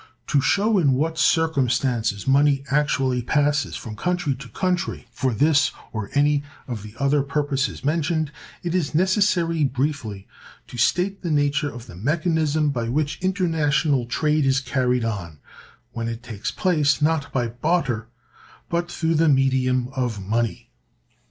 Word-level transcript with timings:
To 0.29 0.41
show 0.41 0.79
in 0.79 0.93
what 0.93 1.19
circumstances 1.19 2.27
money 2.27 2.63
actually 2.71 3.21
passes 3.21 3.75
from 3.75 3.95
country 3.95 4.33
to 4.33 4.49
country 4.49 5.05
for 5.11 5.31
this 5.31 5.71
or 5.93 6.09
any 6.15 6.41
of 6.67 6.81
the 6.81 6.95
other 6.97 7.21
purposes 7.21 7.85
mentioned, 7.85 8.31
it 8.63 8.73
is 8.73 8.95
necessary 8.95 9.63
briefly 9.63 10.27
to 10.65 10.75
state 10.75 11.21
the 11.21 11.29
nature 11.29 11.71
of 11.71 11.85
the 11.85 11.95
mechanism 11.95 12.71
by 12.71 12.89
which 12.89 13.19
international 13.21 14.07
trade 14.07 14.43
is 14.47 14.59
carried 14.59 15.05
on, 15.05 15.37
when 15.91 16.07
it 16.07 16.23
takes 16.23 16.49
place 16.49 16.99
not 16.99 17.31
by 17.31 17.47
barter 17.47 18.07
but 18.69 18.91
through 18.91 19.13
the 19.13 19.29
medium 19.29 19.87
of 19.95 20.19
money. 20.19 20.71